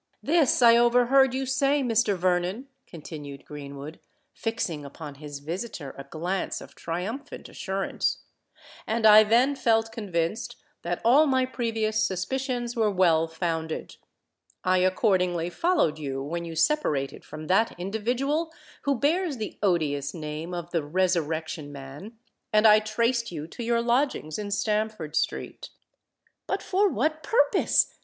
This 0.23 0.63
I 0.63 0.77
overheard 0.77 1.35
you 1.35 1.45
say, 1.45 1.83
Mr. 1.83 2.17
Vernon," 2.17 2.67
continued 2.87 3.45
Greenwood, 3.45 3.99
fixing 4.33 4.83
upon 4.83 5.13
his 5.21 5.37
visitor 5.37 5.93
a 5.95 6.05
glance 6.05 6.59
of 6.59 6.73
triumphant 6.73 7.47
assurance; 7.47 8.17
"and 8.87 9.05
I 9.05 9.21
then 9.23 9.55
felt 9.55 9.91
convinced 9.91 10.55
that 10.81 11.01
all 11.05 11.27
my 11.27 11.45
previous 11.45 12.01
suspicions 12.03 12.75
were 12.75 12.89
well 12.89 13.27
founded! 13.27 13.97
I 14.63 14.79
accordingly 14.79 15.51
followed 15.51 15.99
you 15.99 16.23
when 16.23 16.45
you 16.45 16.55
separated 16.55 17.23
from 17.23 17.45
that 17.45 17.79
individual 17.79 18.51
who 18.81 18.97
bears 18.97 19.37
the 19.37 19.59
odious 19.61 20.15
name 20.15 20.51
of 20.51 20.71
the 20.71 20.83
Resurrection 20.83 21.71
Man; 21.71 22.17
and 22.51 22.65
I 22.65 22.79
traced 22.79 23.31
you 23.31 23.45
to 23.49 23.63
your 23.63 23.83
lodgings 23.83 24.39
in 24.39 24.49
Stamford 24.49 25.15
Street." 25.15 25.69
"But 26.47 26.63
for 26.63 26.89
what 26.89 27.21
purpose? 27.21 27.93